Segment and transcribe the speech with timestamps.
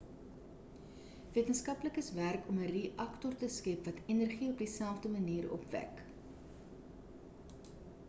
[1.35, 6.05] wetenskaplikes werk om 'n reaktor te skep wat energie op dieselfde manier opwek